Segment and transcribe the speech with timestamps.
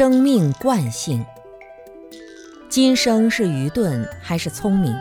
[0.00, 1.22] 生命惯性，
[2.70, 4.96] 今生是愚钝还是聪明，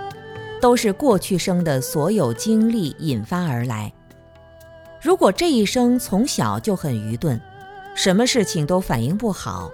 [0.60, 3.94] 都是过去生的所有经历引发而来。
[5.02, 7.40] 如果这一生从小就很愚钝，
[7.96, 9.72] 什么事情都反应不好，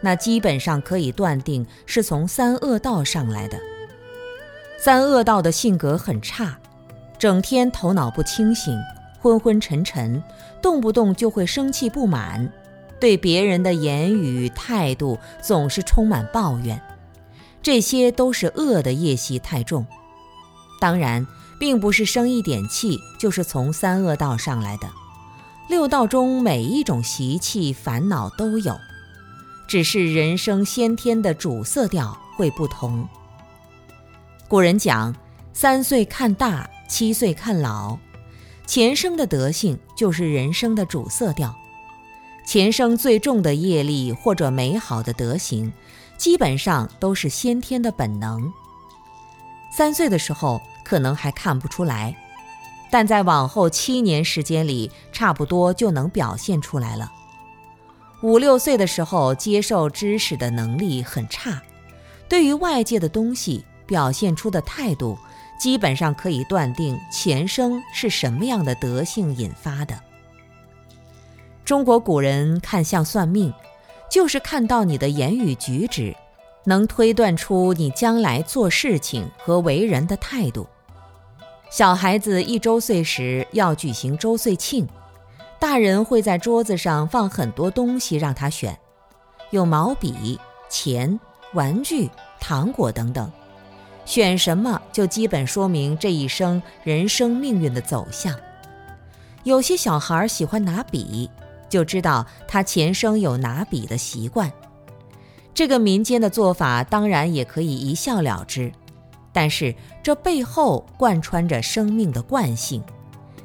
[0.00, 3.58] 那基本上可以断定是从三恶道上来的。
[4.78, 6.56] 三恶道的性格很差，
[7.18, 8.78] 整天头脑不清醒，
[9.20, 10.22] 昏昏沉沉，
[10.62, 12.48] 动不动就会生气不满，
[13.00, 16.80] 对别人的言语态度总是充满抱怨，
[17.62, 19.86] 这些都是恶的业习太重。
[20.80, 21.26] 当然，
[21.58, 24.88] 并不是生一点气就是从三恶道上来的，
[25.68, 28.76] 六道中每一种习气烦恼都有，
[29.66, 33.08] 只是人生先天的主色调会不同。
[34.48, 35.14] 古人讲
[35.52, 37.98] ：“三岁看大，七岁看老。”
[38.66, 41.54] 前生的德性就是人生的主色调。
[42.48, 45.70] 前生最重的业力或者美好的德行，
[46.16, 48.50] 基本上都是先天的本能。
[49.70, 52.16] 三岁的时候可能还看不出来，
[52.90, 57.12] 但在往后七年时间里，差不多就能表现出来了。
[58.22, 61.60] 五六岁的时候，接受知识的能力很差，
[62.30, 63.62] 对于外界的东西。
[63.86, 65.18] 表现出的态度，
[65.58, 69.98] 基本上可以断定前生是什么样的德性引发的。
[71.68, 73.52] 中国古人看相算命，
[74.10, 76.16] 就是看到你的言语举止，
[76.64, 80.66] 能推断出你将来做事情和为人的态度。
[81.68, 84.88] 小孩子一周岁时要举行周岁庆，
[85.60, 88.74] 大人会在桌子上放很多东西让他选，
[89.50, 91.20] 有毛笔、钱、
[91.52, 92.08] 玩具、
[92.40, 93.30] 糖果等等。
[94.06, 98.34] 选什么就基本说明这一生人生命运的走向。
[99.44, 101.30] 有些小孩喜欢拿笔，
[101.68, 104.50] 就知道他前生有拿笔的习惯。
[105.54, 108.70] 这个民间的做法当然也可以一笑了之，
[109.32, 112.82] 但是这背后贯穿着生命的惯性，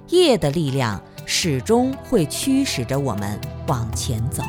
[0.09, 4.43] 业的力量始终会驱使着我们往前走。